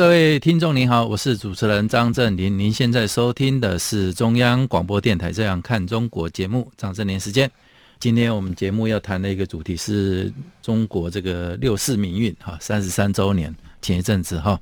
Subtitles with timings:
[0.00, 2.58] 各位听众您好，我是主持人张振林。
[2.58, 7.50] 您现在收听的是中央广播电台《这样看中国》节目，张振林时间。
[7.98, 10.32] 今天我们节目要谈的一个主题是
[10.62, 14.58] 中国这个六四民运哈，三十三周年前一阵子哈，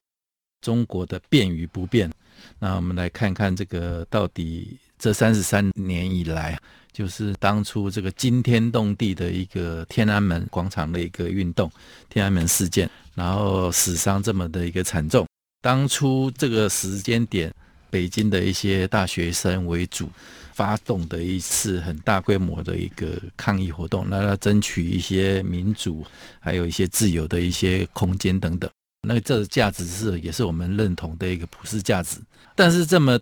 [0.60, 2.10] 中国的变与不变。
[2.58, 6.58] 那我们来看看这个到底这三十三年以来，
[6.90, 11.70] 就是当初这个惊天动地的一个天安门广场的一个运动，
[12.08, 15.24] 天安门事件，然后死伤这么的一个惨重。
[15.68, 17.52] 当初这个时间点，
[17.90, 20.08] 北京的一些大学生为主。
[20.54, 26.04] 发动的一次很大规模的一个抗议活动，那要争取一些民主，
[26.40, 28.68] 还有一些自由的一些空间等等。
[29.06, 32.18] 那这价值是也是我们认同的一个普世价值。
[32.56, 33.16] 但是这么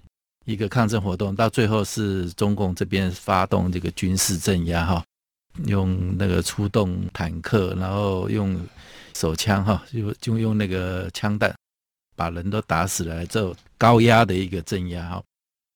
[0.46, 5.04] 一个抗争活动，到最后是中共这边发动这个军事镇压，哈，
[5.66, 8.58] 用那个出动坦克，然后用
[9.14, 11.54] 手枪，哈，就就用那个枪弹
[12.16, 15.22] 把人都打死了，这高压的一个镇压，哈，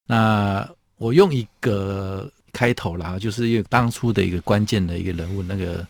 [0.09, 0.69] 那。
[1.01, 5.87] 我用一个开头啦，就是因为当初的一个关键的一个人物，那个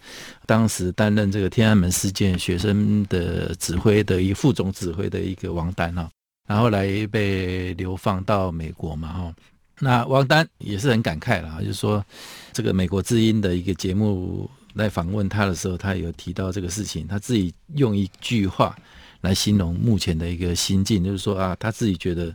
[0.47, 6.09] 当时担任这个天安门事件学生的指挥的一副总指挥的一个王丹哈，
[6.47, 9.35] 然后来被流放到美国嘛哈，
[9.81, 12.05] 那王丹也是很感慨啦，就是说
[12.53, 18.79] 这个美国之音的一个节目来访问他的时候，他有提到这个事情，他自己用一句话
[19.21, 22.35] 来形容目前的一个心境，就是说啊，他自己觉得。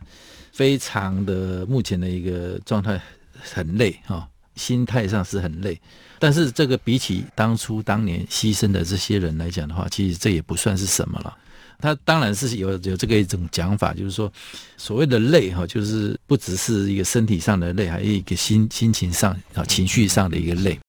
[0.52, 2.98] 非常的目前的一个状态
[3.38, 5.78] 很累哈，心态上是很累，
[6.18, 11.36] 但是这个比起当初当年牺牲的这些人来讲的话，其实这也不算是什么了。
[11.78, 14.32] 他当然是有有这个一种讲法，就是说
[14.78, 20.80] 所谓的累哈，就是不只是一个身体上的累，还有一个心心情上啊情绪上的一个累。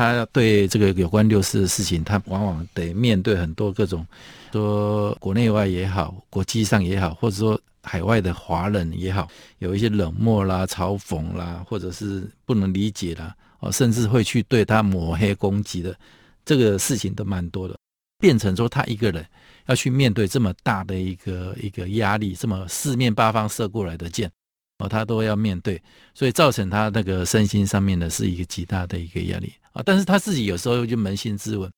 [0.00, 4.06] 他对这个有关六四的事情，他往往得面对很多各种，
[4.52, 7.60] 说国内外也好，国际上也好，或者说。
[7.82, 9.26] 海外的华人也好，
[9.58, 15.96] 有一些冷漠啦、嘲讽啦，或者是不能理解啦，哦，甚至会去对他抹黑攻击的，
[16.44, 17.74] 这个事情都蛮多的。
[18.18, 19.24] 变成说他一个人
[19.64, 24.30] 要去面对这么大的一个一个压力，这么四面八方射过来的箭，
[24.80, 25.80] 哦，他都要面对，
[26.14, 29.82] 所以造成他那个身心上面的是一个极大的一个压力啊。
[29.84, 31.70] 但是他自己有时候就扪心自问。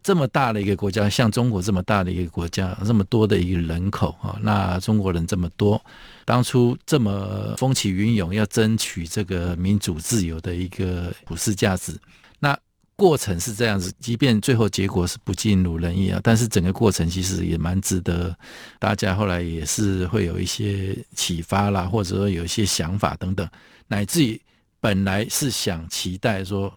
[0.00, 5.84] 这么大的一个国家，像中国这么大的一个国家，这么多的一个人口啊，那中国人这么多，
[6.24, 11.98] 当初这么风起云涌要争取这个民主自由的一个普世价值，
[12.38, 12.56] 那
[12.98, 18.36] 过程是这样子，即便最后结果是不尽如人意啊，但是整个过程其实也蛮值得
[18.78, 23.48] 大家后来也是会有一些启发啦，或者说有一些想法等等，
[23.86, 24.38] 乃至于
[24.80, 26.70] 本来是想期待说。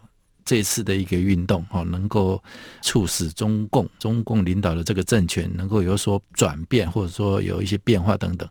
[0.44, 2.44] 这次的一个运动，哈，能够
[2.82, 8.50] 促使中共中共领导的这个政权能够有所转变，或者说有一些变化等等。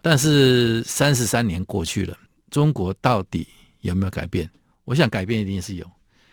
[0.00, 2.16] 但是三十三年过去了，
[2.48, 3.46] 中国到底
[3.80, 4.48] 有没有改变？
[4.84, 5.84] 我想改变一定是有。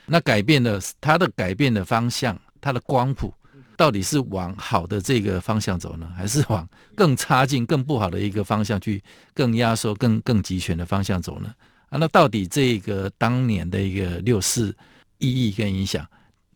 [0.06, 3.34] 那改变的，它的改变的方向，它的光谱，
[3.78, 9.02] 到底是往好的这个方向走呢，还是往更差劲、更不好的一个方向去，
[9.34, 11.54] 更压缩、更更集权的方向走呢？
[11.90, 14.76] 啊，那到底这个当年的一个六四
[15.20, 16.06] 意义跟影响，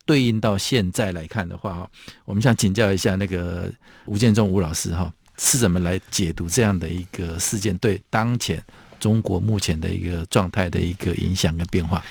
[0.05, 1.89] 对应到现在来看的话，
[2.25, 3.71] 我们想请教一下那个
[4.05, 8.63] 吴建忠吴老师，哈，是怎么来解读这样的一个事件对当前
[8.99, 12.03] 中国目前的一个状态的一个影响跟变化？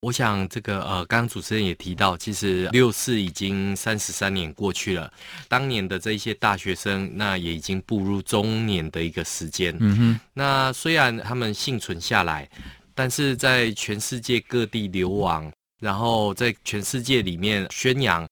[0.00, 5.10] 我想这个呃，刚刚主持人也提到，其实六四已经三十三年过去了，
[5.48, 9.74] 当年的这一些大学生，那也已经步入中年的一个时间。
[9.80, 12.48] 嗯哼，那虽然他们幸存下来，
[12.94, 15.50] 但是在全世界各地流亡，
[15.80, 18.28] 然后在全世界里面宣扬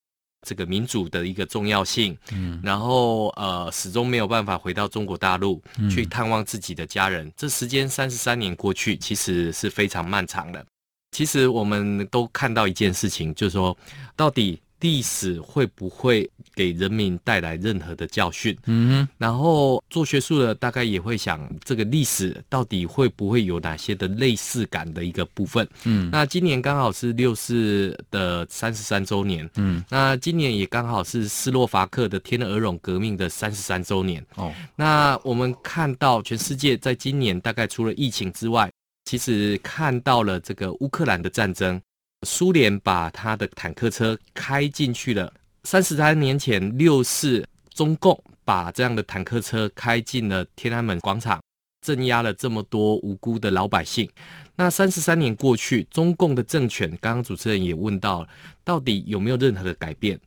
[0.46, 2.16] 这个民主的一个重要性。
[2.30, 5.60] 嗯，然后呃，始终没有办法回到中国大陆
[5.90, 7.32] 去探望自己的家人。
[7.36, 10.64] 这时间三十三年过去，其实是非常漫长的。
[11.14, 13.76] 其实我们都看到一件事情，就是说，
[14.16, 18.54] 到底历史会不会给人民带来任何的教训？
[18.66, 19.08] 嗯哼。
[19.16, 25.66] 然后做学术的大概也会想，这个历史到底会不会有哪些的类似感的一个部分？
[25.84, 26.10] 嗯。
[26.10, 29.48] 那今年刚好是六四的三十三周年。
[29.54, 29.84] 嗯。
[29.88, 34.20] 那今年也刚好是斯洛伐克的天鹅绒革命的三十三周年。
[34.34, 34.52] 哦。
[34.74, 38.68] 那我们看到全世界在今年大概除了疫情之外，
[39.04, 41.80] 其实看到了这个乌克兰的战争，
[42.26, 45.32] 苏联把他的坦克车开进去了。
[45.64, 51.40] 三十三年前六四，中共把这样的坦克车开进了天安门广场，
[51.86, 54.08] 镇压了这么多无辜的老百姓。
[54.56, 58.26] 那三十三年过去，中共的政权，刚刚主持人也问到，
[58.62, 60.18] 到底有没有任何的改变？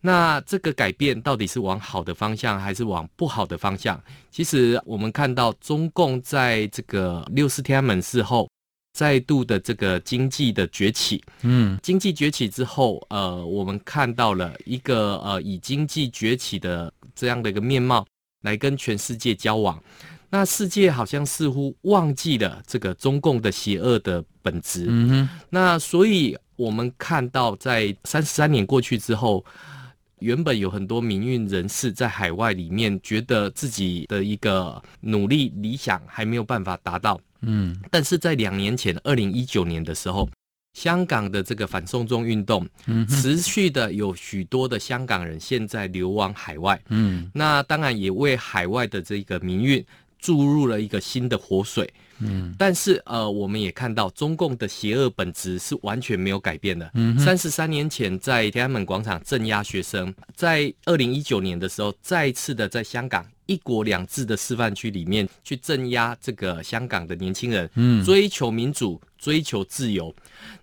[0.00, 4.00] 那这个改变到底是往好的方向，还是往不好的方向？
[4.30, 8.48] 其实我们看到，中共在这个六四天安门事后，
[8.92, 18.06] 再度的这个经济的崛起，嗯，经济崛起之后，呃，我们看到了一个呃以经济崛起的这样的一个面貌
[18.42, 19.82] 来跟全世界交往。
[20.30, 24.84] 那世界好像似乎忘记了这个中共的邪恶的本质。
[24.88, 25.28] 嗯哼。
[25.48, 29.44] 那所以我们看到，在三十三年过去之后，
[30.20, 37.20] 原本有很多民运人士在海外里面，觉得自己的一个努力理想还没有办法达到。
[37.42, 37.76] 嗯。
[37.90, 40.28] 但是在两年前，二零一九年的时候，
[40.74, 42.66] 香港的这个反送中运动，
[43.08, 46.80] 持续的有许多的香港人现在流亡海外。
[46.88, 47.30] 嗯。
[47.34, 49.84] 那当然也为海外的这个民运。
[50.18, 56.90] 注入了一个新的活水，嗯，但是呃，我们也看到中共的邪恶本质是完全没有改变的。
[56.94, 70.14] 嗯，三十三年前在天安门广场镇压学生，在二零一九年的时候，再一次的在香港一国两制的示范区里面去镇压这个香港的年轻人，嗯，追求民主，追求自由。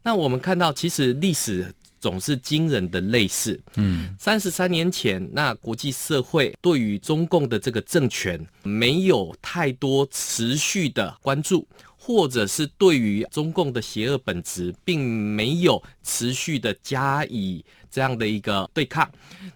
[0.03, 1.73] 那我们看到，其实历史。
[2.05, 3.59] 总是惊人的类似。
[3.77, 11.67] 嗯，三十三年前，那国际社会对于中共的这个政权没有太多持续的关注。
[12.05, 19.09] 或者是对于中共的邪恶本质，并没有持续的加以这样的一个对抗，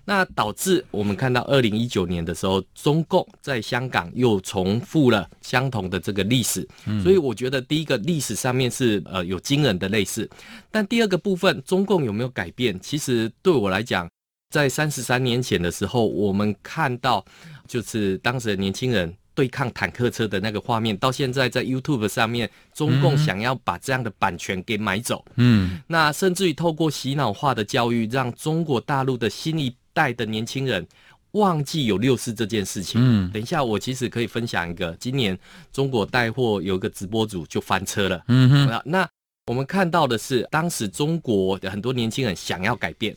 [0.03, 6.67] 那导致我们看到二零一九年的时候，中共在香港又重复了相同的这个历史。
[7.03, 10.27] 所以我觉得第一个历史上面是呃有惊人的类似，
[10.71, 12.79] 但第二个部分，中共有没有改变？
[12.79, 14.09] 其实对我来讲，
[14.49, 17.23] 在三十三年前的时候，我们看到
[17.67, 19.13] 就是当时的年轻人。
[19.39, 25.23] 对抗坦克车的那个画面，到现在在 YouTube 上面，中共想要把这样的版权给买走。
[25.35, 30.85] 嗯，那甚至于透过洗脑化的教育，让中国大陆的新一代的年轻人
[31.31, 32.99] 忘记有六四这件事情。
[33.01, 35.39] 嗯，等一下我其实可以分享一个，今年
[35.71, 38.21] 中国带货有一个直播主就翻车了。
[38.27, 39.07] 嗯哼，那
[39.45, 43.15] 我们看到的是，当时中国的很多年轻人想要改变，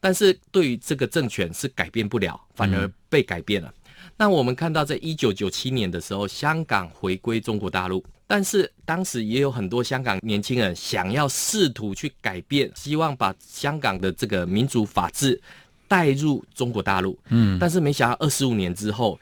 [0.00, 3.68] 但是对于这个政权是改变不了，反而被改变了。
[3.68, 3.78] 嗯
[4.16, 15.40] 那我们看到，在一九九七年的时候，香港回归中国大陆，但是当时也有很多香港年轻人想要试图去改变，希望把香港的这个民主法治
[15.88, 17.18] 带入中国大陆。
[17.30, 19.18] 嗯，但是没想到二十五年之后，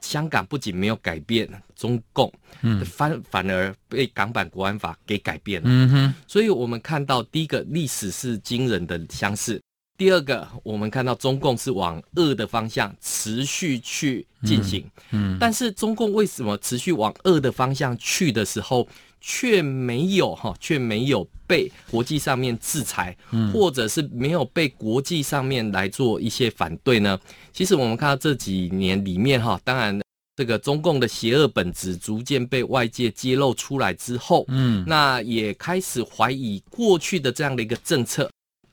[0.00, 2.32] 香港不仅没有改变，中共
[2.84, 5.68] 反反而被港版国安法给改变了。
[5.70, 9.60] 嗯哼，所以我们看到第一个历史是惊人的相似。
[10.00, 18.88] 第二个，我们看到中共是往恶的方向持续去进行，嗯，嗯，但是中共为什么持续往恶的方向去的时候，
[19.20, 27.20] 却没有哈，却没有被国际上面制裁，嗯，或者是没有被国际上面来做一些反对呢？
[27.52, 30.00] 其实我们看到这几年里面哈，当然
[30.34, 38.30] 这个中共的邪恶本质逐渐被外界揭露出来之后，嗯，那也开始怀疑过去的这样的一个政策。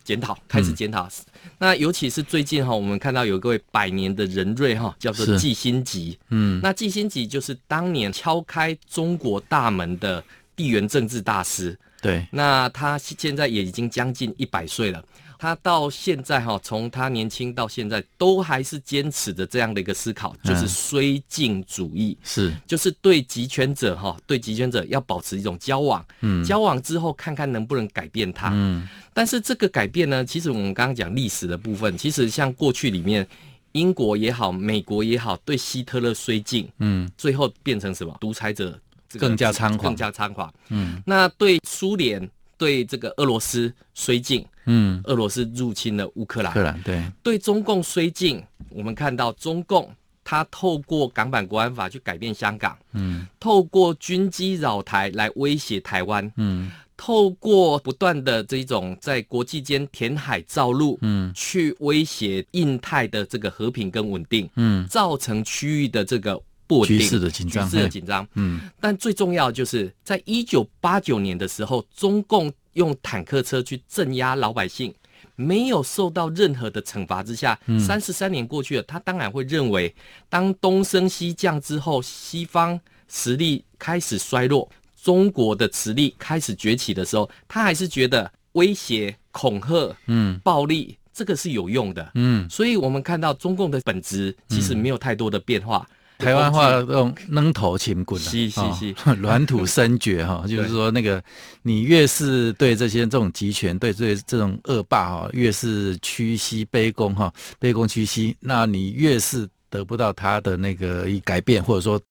[0.07, 1.05] 检讨，开始检讨。
[1.05, 6.17] 嗯、那尤其是最近哈，我们看到有一位百年的人瑞哈，叫做季辛吉。
[6.29, 10.23] 嗯，那季辛吉就是当年敲开中国大门的
[10.55, 11.77] 地缘政治大师。
[12.01, 15.03] 对，那他现在也已经将近一百岁了。
[15.39, 33.27] 他到现在哈，从他年轻到现在，都还是坚持着这样的一个思考，就是绥靖主义，是，就是对极权者哈，对极权者要保持一种交往，嗯，交往之后看看能不能改变他，嗯，但是这个改变呢，其实我们刚刚讲历史的部分，其实像过去里面，
[33.74, 38.15] 英国也好，美国也好，对希特勒绥靖，嗯，最后变成什么？
[38.20, 38.79] 独裁者，
[39.20, 42.29] 更加猖狂，更加猖狂，嗯，那对苏联。
[42.57, 49.89] 对这个俄罗斯绥靖，嗯，俄罗斯入侵了乌克兰，克兰对，对中共绥靖，我们看到中共
[50.23, 66.41] 他透过港版国安法去改变香港，嗯，透过军机扰台来威胁台湾，嗯，透过不断的这种在国际间填海造陆，嗯，去威胁印太的这个和平跟稳定，嗯，造成区域的这个。
[66.67, 68.27] 不稳定，局势的紧张，局势的紧张。
[68.36, 74.93] 嗯，但最重要就是在一九八九年的时候，中共用坦克车去镇压老百姓，
[75.36, 79.95] 没有受到任何的惩罚之下，三十三年过去了，他当然会认为，
[80.29, 84.69] 当东升西降之后，西方实力开始衰落，
[85.01, 95.88] 中国的实力开始崛起的时候，他还是觉得威胁、恐吓、嗯，暴力这个是有用的，嗯，所以我们看到中共的本质其实没有太多的变化。
[96.25, 101.24] 台湾话用扔头擒棍，是是是， 软土深掘哈， 就是说那个
[101.62, 112.01] 你越是对这些这种集权，对对这种恶霸哈，越是屈膝卑躬哈，卑躬屈膝，那你越是得不到他的那个一改变，或者说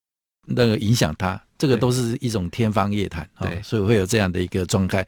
[0.46, 5.04] 那个影响他，这个都是一种天方夜谭啊，所以会有这样的一个状态。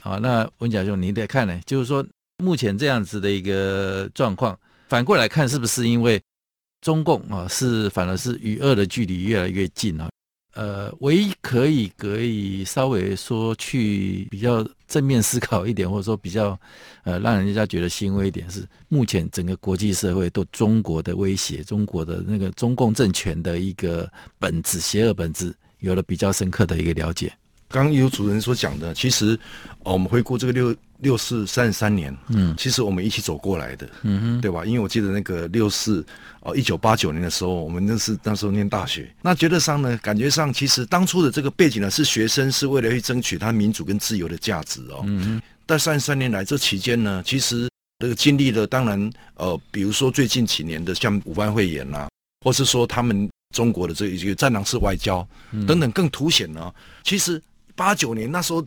[0.00, 2.04] 好，那文甲兄，你得看呢，就是说
[2.36, 6.20] 目前这样子的一个状况，反过来看是不是因为？
[6.82, 10.10] 中共啊，是反而是与恶的距离越来越近啊。
[10.54, 16.58] 呃，唯一可以可以稍微说去比较正面思考一点，或者说比较
[17.04, 24.06] 呃让人家觉得欣慰一点，是目前整个国际社会对中国的威胁，中国的那个中共政权的一个
[24.38, 27.32] 本质、邪恶本质，有了比较深刻的一个了解。
[27.68, 29.38] 刚刚有主持人所讲的，其实
[29.84, 30.76] 我们回顾这个六。
[31.02, 34.64] 六四三十三年，嗯，其实我们一起走过来的，嗯哼，对吧？
[34.64, 36.04] 因为我记得那个六四
[36.42, 45.42] 哦，一九八九年的时候，我们那是那时候念大学，那觉得上呢，感觉上其实当初的这个背景呢，是学生是为了去争取他民主跟自由的价值哦，嗯哼。
[45.66, 47.68] 但三十三年来这期间呢，其实
[47.98, 52.08] 这个经历了，当然呃，比如说最近几年的像武汉肺炎呐，
[52.44, 55.26] 或是说他们中国的这一个战狼式外交
[55.66, 57.42] 等等，更凸显了，其实
[57.74, 58.64] 八九年那时候。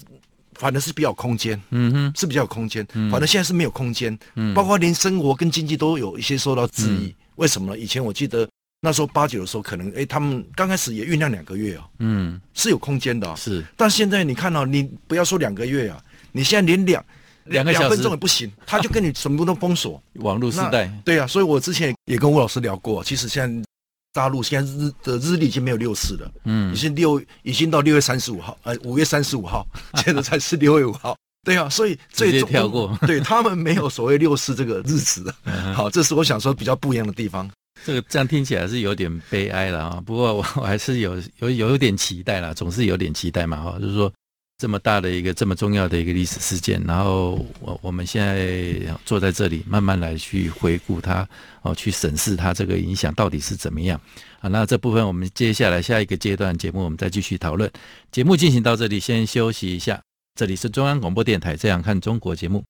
[0.58, 2.86] 反正是比较空间，嗯哼，是比较有空间。
[2.94, 7.08] 嗯，反正现在是没有空间，嗯，包括连生活跟经济都有一些受到质疑。
[7.08, 7.78] 嗯、为什么呢？
[7.78, 8.48] 以前我记得
[8.82, 13.64] 那时候八九的时候，可能哎，他们刚开始也酝酿两个月哦，嗯，是有空间的、哦，是。
[13.76, 17.06] 但现在你看到、哦，你不要说两个月啊，你现在连两
[17.46, 20.02] 两个两分钟也不行，他就跟你全部都封锁。
[20.20, 23.66] 网络时代，对啊，所以我之前也跟吴老师聊过，其实现在。
[24.16, 29.68] 大陆现在日的日历已经没有六四了，嗯，已经六已经到六月三十五号，呃，五月三十五号，
[30.06, 35.36] 现在才是六月五号，对啊，所以这直接跳过，对他们没有所谓六四这个日子，
[35.76, 37.52] 好，这是我想说比较不一样的地方。
[37.84, 44.10] 这个这样听起来是有点悲哀了啊，不过我我还是有有有点期待啦，总是有点期待嘛，哈，就是说。
[44.58, 51.28] 这么大的一个这么重要的一个历史事件，然后我我们现在坐在这里，慢慢来去回顾它，
[51.62, 54.00] 哦，去审视它这个影响到底是怎么样
[54.40, 54.48] 啊？
[54.48, 57.70] 那这部分我们接下来下一个阶段节目，我们再继续讨论。
[58.14, 60.02] 节目进行到这里，先休息一下。
[60.36, 62.64] 这里是中央广播电台《这样看中国》节目，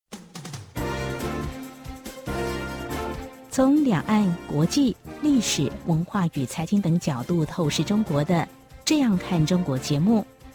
[3.52, 8.34] 从两岸、国际、历史文化与财经等角度透视中国的
[8.84, 10.26] 《这样看中国》节目。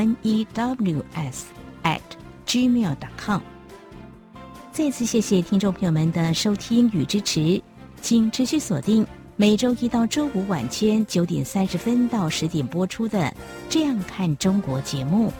[0.00, 1.42] News
[1.82, 2.00] at
[2.46, 3.40] gmail.com。
[4.72, 7.62] 再次谢谢听众朋友们的收听与支持，
[8.00, 9.06] 请持续锁定
[9.36, 13.18] 每周一到周五晚间九点三十分到十点播出的
[13.68, 15.30] 《这样看中国》节目。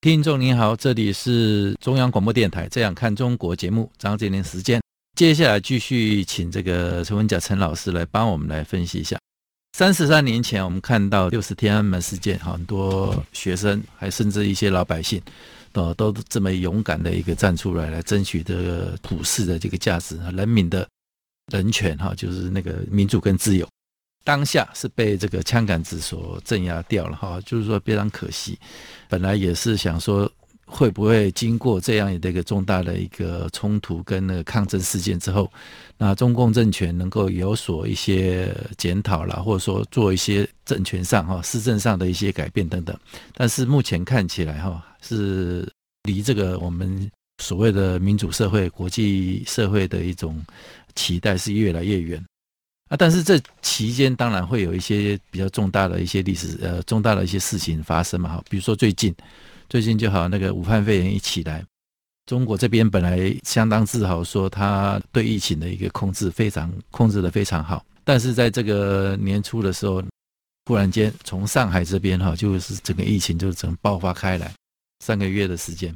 [0.00, 4.80] 听众您好，这里是中央广播电台《这样看中国》节目，张杰林时间，
[5.16, 9.18] 接下来继续请这个陈文甲陈老师来帮我们来分析一下。
[9.78, 15.20] 三十三年前，我们看到六四天安门事件，很多学生，还甚至一些老百姓，
[15.70, 20.88] 都都这么勇敢的一个站出来，来争取这个普世的这个价值，人民的
[21.52, 23.68] 人权，哈，就是那个民主跟自由。
[24.24, 28.58] 当下是被这个枪杆子所镇压掉了，哈，就是说非常可惜。
[29.10, 30.32] 本来也是想说。
[30.68, 35.50] 会不会经过这样的一个重大的一个冲突跟那个抗争事件之后，
[35.96, 42.98] 那中共政权能够有所一些检讨啦，或者说做一些政权上哈、施政上的一些改变等等？
[43.32, 45.66] 但是目前看起来哈，是
[46.02, 47.08] 离这个我们
[47.40, 50.44] 所谓的民主社会、国际社会的一种
[50.96, 52.22] 期待是越来越远
[52.88, 52.96] 啊。
[52.96, 59.14] 但是这期间当然会有一些比较重大的一些历史呃重大的一些事情发生嘛哈，比如说最近。
[59.68, 61.64] 最近就好，那个武汉肺炎一起来，
[62.26, 70.02] 中国这边本来相当自豪，说他对疫情的一个控制非常控制的非常好，但是在这个年初的时候，
[70.66, 74.52] 忽然间从上海这边哈，就是整个疫情就整爆发开来，
[75.00, 75.94] 三个月的时间，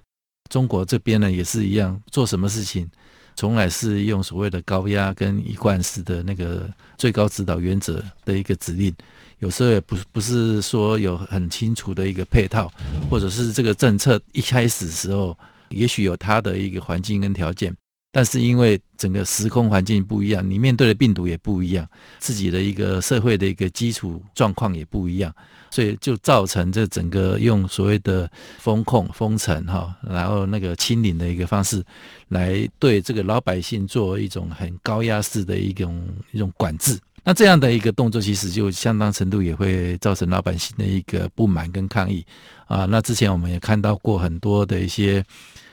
[0.48, 2.90] 中国这边呢也是一样，做什么事情
[3.40, 6.68] 从来是用所谓的高压跟一贯式的那个
[6.98, 8.94] 最高指导原则的一个指令，
[9.38, 12.70] 有时候也不不是说有很清楚的一个配套，
[13.08, 15.34] 或者是这个政策一开始时候，
[15.70, 17.74] 也许有它的一个环境跟条件。
[18.12, 21.88] 但是因为整个时空环境不一样，你面对的病毒也不一样，
[22.18, 25.32] 自己的一个社会的一个基础状况也不一样，
[25.70, 31.84] 所以就造成这整个用所谓的封控、封城哈，然后那个清零的一个方式，
[32.30, 36.98] 来对这个老百姓做一种很高压式的一种一种管制。
[37.22, 42.26] 那这样的一个动作，其实就相当程度也会造成老百姓的一个不满跟抗议
[42.66, 42.86] 啊。
[42.86, 45.24] 那之前我们也看到过很多的一些。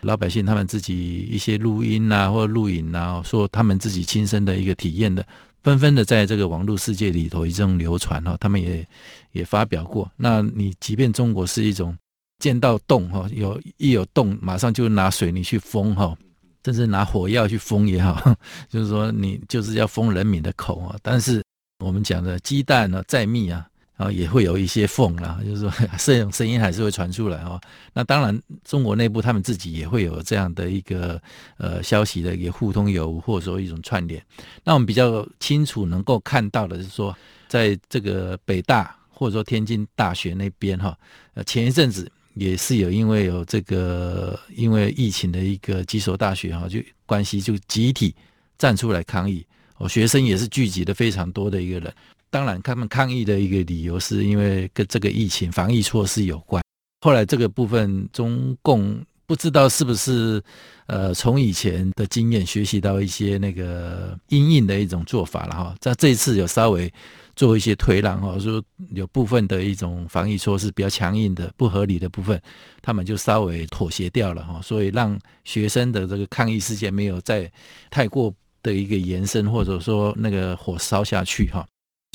[0.08, 5.28] 老百姓他们自己一些录音啊，或录影啊，说他们自己亲身的一个体验的，
[5.64, 8.88] 纷纷的在这个网络世界里头一种流传哈，他们也
[9.34, 10.10] 也发表过。
[10.16, 11.94] 那你即便中国是一种
[12.40, 16.18] 见到洞哈，有一有洞马上就拿水泥去封哈，
[16.64, 18.34] 甚至拿火药去封也好，
[18.72, 20.96] 就是说你就是要封人民的口啊。
[21.04, 21.44] 但是
[21.84, 23.68] 我们讲的鸡蛋呢再密啊。
[23.98, 27.60] 啊，也会有一些缝啦，就是说 这种声音还是会传出来哦。
[27.94, 31.20] 那当然，中国内部他们自己也会有这样的一个
[31.58, 34.24] 呃消息的一个互通有无，或者说一种串联。
[34.64, 40.96] 那我们比较清楚能够看到的是说，在这个北大或者说天津大学那边哈，
[41.34, 48.14] 呃前一阵子也是有因为有这个因为疫情的一个几所大学哈就关系就集体
[48.60, 49.44] 站出来抗议，
[49.78, 51.92] 哦学生也是聚集的非常多的一个人。
[52.30, 56.62] 当然，他们抗议的一个理由是因为跟这个疫情防疫措施有关。
[57.02, 60.42] 后来这个部分，中共不知道是不是
[60.88, 65.76] 呃从以前的经验学习到一些那个因应的一种做法了哈。
[65.80, 66.92] 在这一次有稍微
[67.36, 72.42] 做一些推让哈，说有部分的一种防疫措施比较强硬的、不合理的部分，
[72.82, 74.60] 他们就稍微妥协掉了哈。
[74.62, 77.50] 所以让学生的这个抗议事件没有再
[77.90, 81.66] 太过的一个延伸，或者说那个火烧下去哈。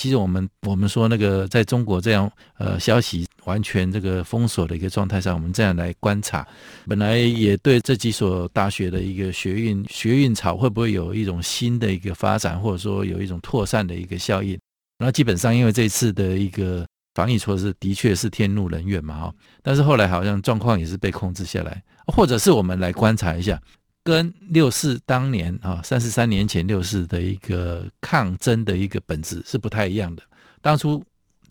[0.02, 2.28] 其实我们我们说那个在中国这样
[2.58, 6.44] 呃消息完全这个封锁的一个状态上，我们这样来观察，
[6.88, 14.58] 本来也对这几所大学的一个学运学运潮会不会有一种新的一个发展，或者说有一种扩散的一个效应。
[14.98, 23.56] 然后基本上因为这次的一个防疫措施的确是天怒人怨嘛哈，但是后来好像状况也是被控制下来，或者是我们来观察一下。
[24.04, 30.22] 跟六四当年啊，三十三年前六四的一个抗争的一个本质是不太一样的。
[30.60, 31.02] 当初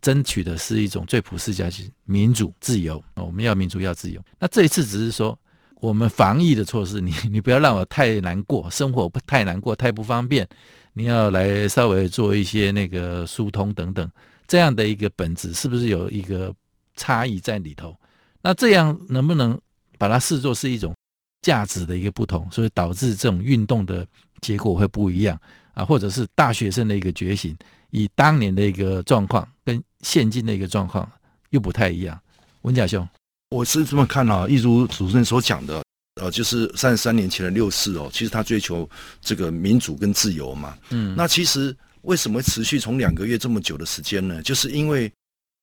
[0.01, 4.21] 争取的是一种最普世价值，民主自由，我们要民主要自由。
[4.39, 5.37] 那这一次只是说，
[5.75, 10.47] 我们防疫的措施，你你不要让我太难过，生活不太难过，太不方便，
[10.93, 14.09] 你要来稍微做一些那个疏通等等，
[14.47, 16.53] 这样的一个本质是不是有一个
[16.95, 17.95] 差异在里头？
[18.41, 19.59] 那这样能不能
[19.97, 20.93] 把它视作是一种？
[21.41, 24.05] 价值的一个不同，所以导致这种运动的
[24.41, 25.39] 结果会不一样
[25.73, 27.55] 啊，或者是大学生的一个觉醒，
[27.89, 31.09] 以当年的一个状况跟现今的一个状况
[31.49, 32.19] 又不太一样。
[32.61, 33.07] 文甲兄，
[33.49, 35.83] 我是这么看啊，一如主持人所讲的，
[36.21, 38.89] 呃，就是三十三年前的六四哦，其实他追求
[39.21, 44.41] 这个民主跟自由嘛，嗯，那其实为什么持续从两个月这么久的时间呢？
[44.41, 45.11] 就是因为。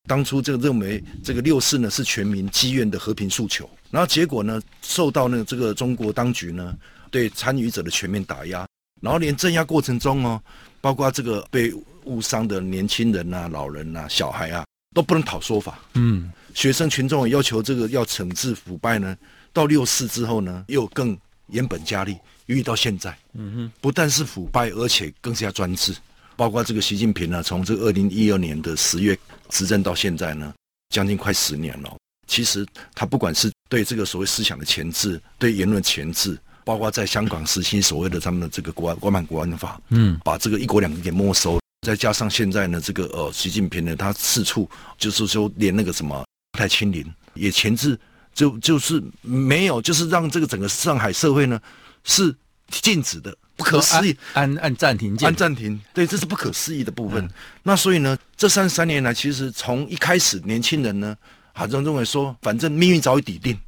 [0.07, 6.77] 当初这个认为这个六四呢是全民积怨的和平诉求，然后结果呢受到呢这个中国当局呢
[7.11, 8.67] 对参与者的全面打压，
[9.01, 10.41] 然后连镇压过程中哦，
[10.81, 11.73] 包括这个被
[12.05, 15.79] 误伤的年轻人呐、老人呐、小孩啊都不能讨说法。
[15.95, 19.17] 嗯，学生群众要求这个要惩治腐败呢，
[19.53, 21.17] 到六四之后呢又更
[21.49, 25.95] 严本加厉，遇到现在，嗯哼，不但是腐败，而且更加专制。
[26.37, 30.55] 包括这个习近平呢，从这个二零一二年的十月执政到现在呢，
[30.91, 31.97] 将近快十年了。
[32.27, 46.25] 其实他不管是对这个所谓思想的钳制，对言论钳制，包括在香港实行所谓的他们的这个国安国安国安法，嗯，把这个一国两制给没收，再加上现在呢，这个呃习近平呢，他四处就是说连那个什么
[46.59, 47.05] 太清零
[47.35, 47.99] 也钳制，
[48.35, 51.61] 就就是没有，就是让这个整个上海社会呢
[52.05, 52.35] 是
[52.71, 53.37] 禁止的。
[53.59, 57.25] 不可思议，按按暂停键，按暂停，对，这是不可思议的部分。
[57.25, 57.31] 嗯、
[57.65, 61.17] 那所以呢，这三十三年来，其实从一开始，年轻人呢，
[61.59, 63.59] 好像认为说，反正命运早已底定，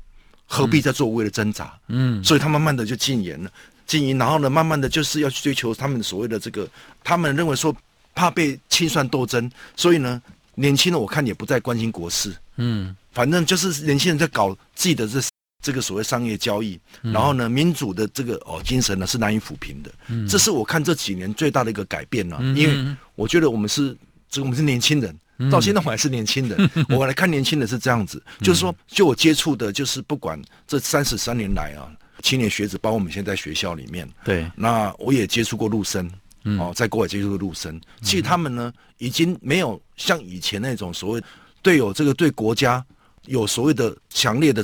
[0.46, 1.76] 何必再做无谓的挣扎？
[1.88, 3.50] 嗯，所以他慢慢的就禁言了，
[3.86, 6.68] 禁言，然后呢，慢慢的就是要去追求他们所谓的这个，
[7.02, 7.74] 他们认为说
[8.14, 10.22] 怕被清算斗争，所以呢，
[10.54, 15.20] 年轻人我看也不再关心国事，嗯，反正就是年轻人在搞自己的这。
[15.62, 19.92] 这个所谓商业交易，然后呢，民主的这个哦精神呢是难以抚平的。
[20.08, 22.40] 嗯，这是我看这几年最大的一个改变了。
[22.56, 23.94] 因为我觉得我们是
[24.30, 25.14] 这个我们是年轻人，
[25.48, 26.70] 到现在我还是年轻人。
[26.88, 31.88] 我们来看年轻人是这样子，就是说，就我接触的，就是不管这三十三年来啊，
[32.22, 36.10] 青年学子，包括我们现在，在学校里面，对，那我也接触过陆生，
[36.44, 41.22] 嗯、哦，在国外接触过陆生，其实他们呢，已经没有像以前那种所谓
[41.62, 42.84] 对有这个对国家
[43.26, 44.62] 有所谓的强烈的，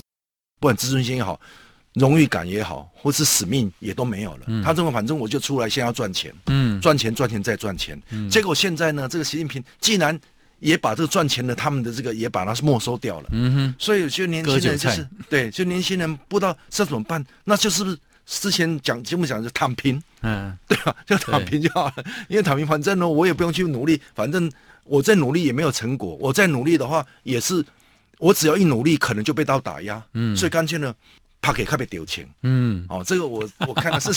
[0.60, 1.40] 不管自尊心也好，
[1.94, 4.44] 荣誉感也好，或是使命也都没有了。
[4.48, 10.18] 嗯、他这么反正我就出来，先要赚钱，嗯，赚钱赚钱再赚钱，嗯，结果现在呢，这个习近平既然。
[10.58, 20.96] 也把这个赚钱的他们的这个也把它没收掉了，嗯哼，所以有些年轻人就是对，就年轻人不知道这怎么办，那就是不是之前讲节目讲就躺平，嗯， 对吧？
[21.06, 24.50] 就躺平就好了，因为躺平反正呢我也不用去努力，反正
[24.84, 27.64] 我再努力也没有成果，我再努力的话也是
[28.18, 30.94] 我只要一努力可能就被到打压，嗯，所以干脆呢，
[31.42, 34.10] 怕给特别丢钱，嗯，哦，这个我我看的是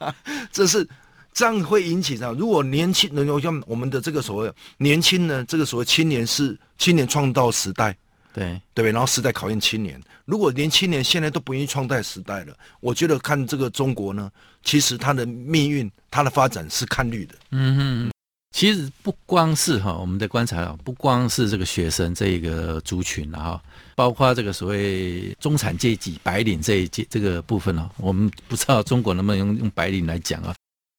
[0.50, 0.88] 这是。
[1.34, 7.94] 这样会引起这样，如果年轻人，像我们的这个所谓年轻呢，这个所谓青年是青年创造时代，
[8.32, 8.92] 对对不对？
[8.92, 10.00] 然后时代考验青年。
[10.26, 14.30] 如果年轻年现在都不愿意创造时代了，我觉得看这个中国呢，
[14.62, 17.34] 其实它的命运、它的发展是看绿的。
[17.50, 18.12] 嗯哼，
[18.52, 23.62] 其实不光是哈，我们的观察啊，不光是这个学生这一个族群了哈，
[23.96, 30.54] 包括这个所谓中产阶级白领这一阶这个部分呢，我们不知道中国能不能用用白领来讲啊。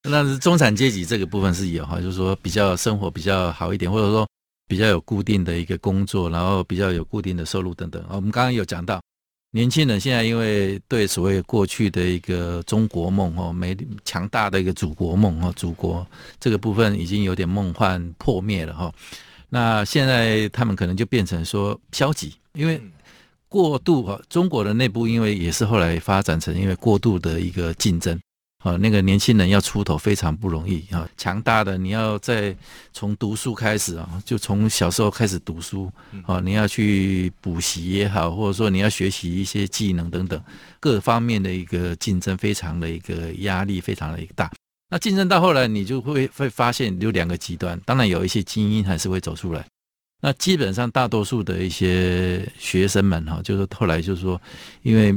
[0.08, 4.28] 那是中产阶级这个部分是有哈，就是说比较生活比较好一点，或者说
[4.68, 8.04] 比较有固定的一个工作，然后比较有固定的收入等等。
[8.10, 9.02] 我们刚刚有讲到，
[9.52, 16.06] 年轻人现在因为对所谓过去的一个中国梦哦，没强大的一个祖国梦哦，祖国
[16.40, 18.94] 这个部分已经有点梦幻破灭了哈。
[19.50, 22.82] 那现在他们可能就变成说消极，因为
[23.48, 28.20] 过度哈，中国的内部因为也是后来发展成因为过度的一个竞争。
[28.66, 31.08] 啊，那个年轻人要出头非常不容易啊！
[31.18, 32.56] 强大的你要在
[32.92, 35.92] 从读书开始啊，就从小时候开始读书
[36.26, 40.44] 啊，你要去补习也好，或者说你要学习一些技能等等，
[40.80, 44.52] 各方面的一个竞争非常的一个压力非常的一个大。
[44.90, 49.64] 那竞争到后来，你就会会发现有两个极端，当然有一些精英还是会走出来。
[50.24, 54.42] 那基本上大多数的一些学生们哈，就是后来就是说，
[54.82, 55.16] 因为。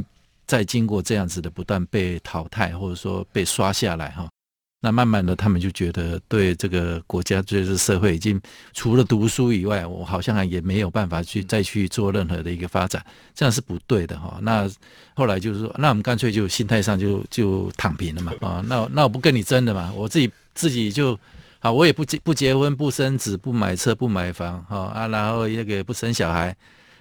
[0.49, 4.27] 再经过这样子的不断被淘汰，或者说被刷下来哈，
[4.81, 8.41] 那慢慢的他们就觉得对这个国家、对这社会已经
[8.73, 14.39] 除了读书以外，我好像也没有办法去再去做任何的一个发展，这样是不对的哈。
[14.41, 14.67] 那
[15.13, 21.15] 后来就是说，那我们干脆就心态上就就躺平了嘛 啊，那那我不跟你争了嘛，我自己自己就
[21.59, 26.57] 好，我也不结不结婚、不生子、不买车、不买房哈啊，然后那个不生小孩，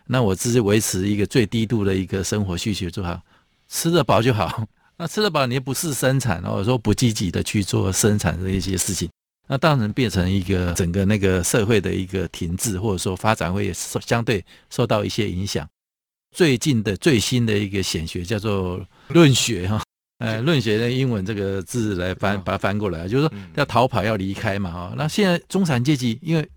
[0.09, 3.19] 那我自己维持一个最低度的一个生活需求就好。
[3.69, 9.09] 吃得饱就好， 那吃得饱你也不是生产，或者说不积极的去做生产的一些事情，
[9.47, 15.69] 那当然变成一个整个那个社会的一个停滞，或者说发展会受相对受到一些影响。
[16.35, 19.83] 最近的最新的一个显学叫做论学哈，
[20.19, 24.95] 呃，论学的英文这个字来翻，把它翻过来，就是说要逃跑要离开嘛哈。
[24.97, 26.49] 那现在中产阶级因为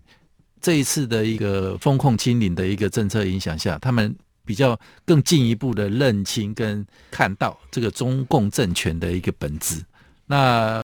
[0.60, 4.14] 这一次的一个风控清零的一个政策影响下，他们。
[4.44, 9.82] 比较更进一步的认清跟看到这个中共政权的一个本质，
[10.26, 10.82] 那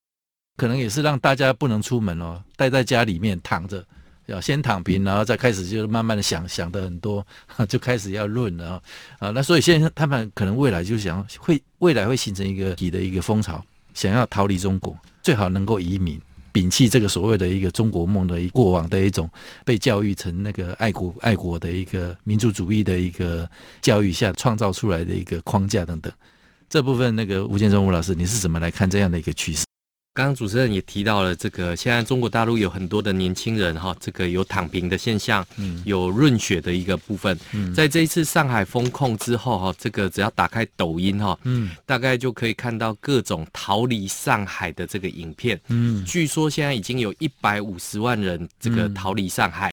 [0.56, 3.84] 可能也是让大家不能出门哦，待在家里面躺着，
[4.26, 7.26] 要先躺平，然后再开始就慢慢的想想的很多，
[7.68, 8.82] 就开始要论了
[9.18, 9.30] 啊。
[9.30, 16.20] 那所以现在他们可能未来就想会未来会形成一个体的一个风潮，想要逃离中国，最好能够移民。
[16.58, 19.30] 摒弃这个所谓的一个中国梦的过往的一种
[19.64, 23.48] 被教育成那个爱国爱国的一个民族主义的一个
[23.80, 26.12] 教育下创造出来的一个框架等等，
[26.68, 29.64] 这部分那个吴建中吴老师，你是怎么来看这样的一个趋势？
[30.18, 37.38] 刚刚主持人也提到了这个，现在中国大陆有很多的年轻人哈，这个有躺平的现象，嗯，有润血的一个部分。
[37.52, 45.60] 嗯，在这一次上海封控之后哈，这个只要打开抖音哈，嗯，大概就可以看到各种逃离上海的这个影片。
[45.68, 49.70] 嗯，据说现在已经有一百五十万人这个逃离上海，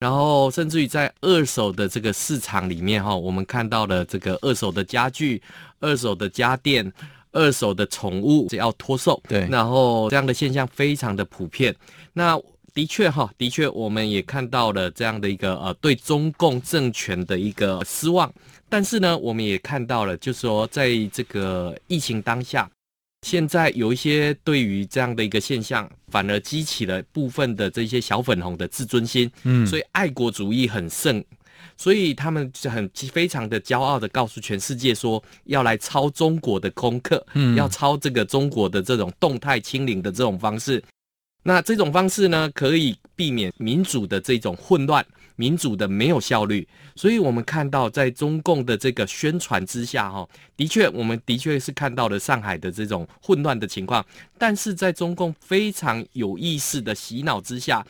[0.00, 5.42] 然后甚至于在二手的这个市场里面哈，我们看到了这个二手的家具、
[5.80, 6.90] 二手的家电。
[7.32, 11.74] 二手的宠物只要脱售，对，然后这样的现象非常的普遍。
[12.12, 12.38] 那
[12.74, 18.32] 的确哈，的确我们也看到了这样的一个呃对中共政权的一个失望。
[18.68, 22.70] 但是呢，我们也看到了，就是说在这个疫情当下，
[23.26, 31.22] 现在有一些对于这样的一个现象，反而激起了部分的这些小粉红的自尊心，嗯，所以爱国主义很盛。
[31.76, 40.82] 所以他们就很非常的骄傲的告诉全世界说，要来抄中国的功课，嗯，要抄这个中国的这种动态清零的这种方式。
[41.44, 46.68] 那这种方式呢，可以避免民主的这种混乱，民主的没有效率。
[46.94, 54.06] 所以我们看到，在中共的这个宣传之下，哈，的确，我们的确是看到了上海的这种混乱的情况。
[54.38, 57.84] 但是在中共非常有意识的洗脑之下，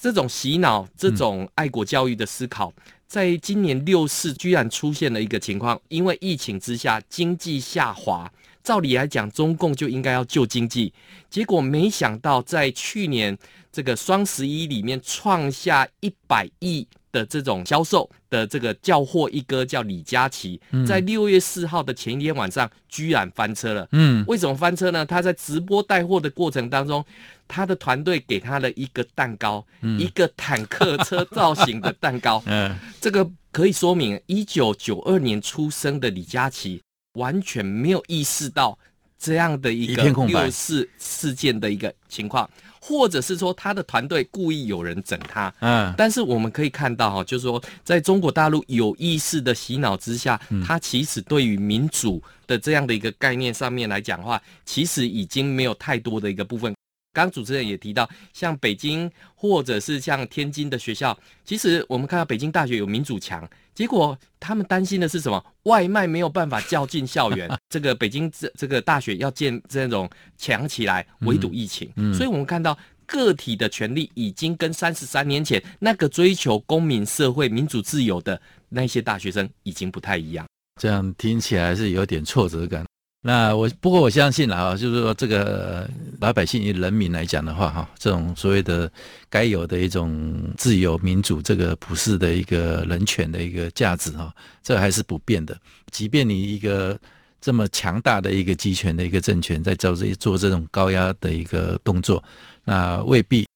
[0.00, 2.72] 这种洗脑、这种爱国教育的思考，
[3.06, 8.30] 在今年六四居然出现了一个情况，因为疫情之下经济下滑。
[8.64, 10.92] 照理来讲，中共就应该要救经济，
[11.28, 13.36] 结果没想到在去年
[13.72, 23.86] 这个双十一里面创下一百亿的这种销售的这个叫货一哥叫李佳琦，在六月四号的前一天晚上居然翻车了。
[23.92, 25.06] 嗯，为什么翻车呢？
[25.06, 27.04] 他在直播带货的过程当中，
[27.46, 29.64] 他的团队给他了一个蛋糕，
[29.98, 32.42] 一个坦克车造型的蛋糕。
[32.48, 36.80] 嗯，这个可以说明一九九二年出生的李佳琦。
[37.16, 38.78] 完全没有意识到
[39.22, 45.54] 这样的一个六四事件的一个情况，或者是说他的团队故意有人整他。
[45.60, 56.74] 嗯，但是我们可以看到哈，就是说在中国大陆有意识的洗脑之下，他其实对于民主的这样的一个概念上面来讲的话，其实已经没有太多的一个部分。
[57.14, 65.44] 刚主持人也提到，像北京或者是像天津的学校，其实我们看到北京大学有民主墙，结果他们担心的是什么？
[65.64, 71.88] 外卖没有办法叫进校园， 这个北京这这个大学要建这种墙起来围堵疫情。
[71.96, 80.46] 嗯嗯、所以我们看到个体的权利已经跟三十三年前那个追求公民社会民主自由的那些大学生已经不太一样。
[80.80, 82.84] 这样听起来是有点挫折感。
[83.24, 85.88] 那我不过我相信了啊，就是说这个
[86.20, 88.90] 老百姓与人民来讲的话，哈，这种所谓的
[89.30, 95.56] 该有的一种自由民主，这个普世的一个人权的一个价值哈，这还是不变的。
[95.92, 96.98] 即便你一个
[97.40, 102.22] 这么强大的一个集权的一个政权在做这做这种高压的一个动作，
[102.64, 103.46] 那未必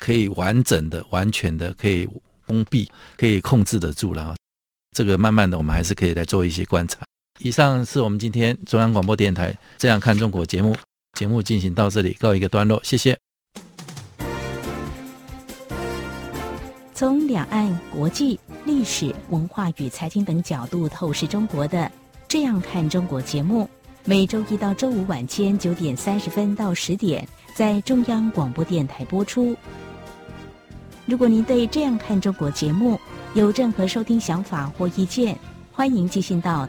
[0.00, 2.08] 可以完整的、完全的可以
[2.46, 4.36] 封闭、可以控制得住了啊。
[4.96, 7.00] 这个慢慢的，我们还是可以来做一些观察。
[7.40, 10.76] 以上是我们今天中央广播电台《这样看中国》节目，
[11.18, 13.18] 节目进行到这里告一个段落，谢谢。
[16.94, 21.78] 从两岸、国际、历史、文化与财经等角度透视中国的
[22.28, 23.68] 《这样看中国》节目，
[24.04, 29.56] 每周一到周五晚间九点三十分到十点在中央广播电台播出。
[31.06, 33.00] 如果您对《这样看中国》节目
[33.34, 35.36] 有任何收听想法或意见，
[35.72, 36.68] 欢迎寄信到。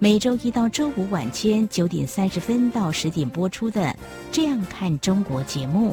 [0.00, 3.80] 每周一到周五晚间九点三十分到十点播出的
[4.30, 5.92] 《这样看中国》节目。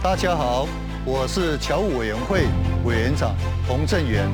[0.00, 0.68] 大家好，
[1.04, 2.44] 我是侨务委员会
[2.84, 3.34] 委员长
[3.66, 4.30] 洪正元，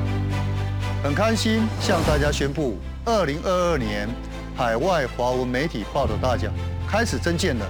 [1.01, 4.07] 很开心向大家宣布，二零二二年
[4.55, 6.53] 海外华文媒体报道大奖
[6.87, 7.65] 开始征件了。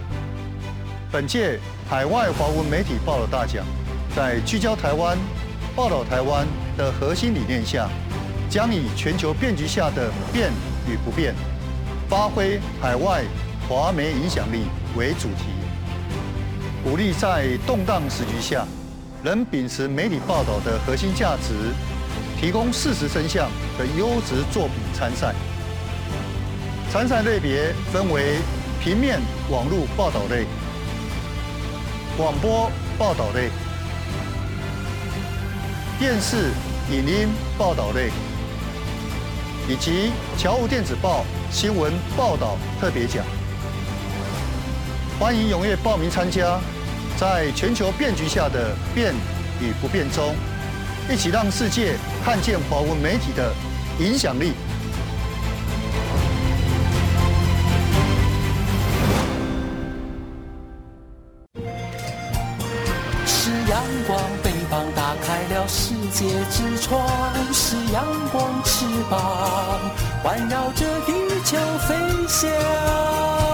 [1.10, 1.58] 本届
[1.89, 3.65] 海外华文媒体报道大奖。
[4.15, 5.17] 在聚焦台湾、
[5.76, 6.45] 报道台湾
[6.76, 7.88] 的核心理念下，
[8.50, 10.52] 将以全球变局下的变
[10.88, 11.34] 与不变，
[12.10, 13.24] 发挥海外
[13.67, 14.63] 华媒影响力
[14.98, 15.45] 为主题，
[16.84, 18.65] 鼓励在动荡时局下，
[19.24, 21.54] 仍秉持媒体报道的核心价值，
[22.41, 25.34] 提供事实真相的优质作品参赛。
[26.91, 28.39] 参赛类别分为
[28.84, 30.45] 平面、网络报道类、
[32.17, 33.50] 广播报道类。
[35.99, 36.51] 电视、
[36.89, 38.09] 影音报道类，
[39.67, 43.25] 以及侨务电子报新闻报道特别奖，
[45.19, 46.57] 欢迎踊跃报名参加。
[47.17, 49.13] 在全球变局下的变
[49.59, 50.33] 与不变中，
[51.12, 53.53] 一起让世界看见华文媒体的
[53.99, 54.53] 影响力。
[66.19, 67.01] 界之窗，
[67.53, 69.79] 是阳光翅膀
[70.21, 71.13] 环绕着地
[71.45, 71.95] 球飞
[72.27, 73.48] 翔。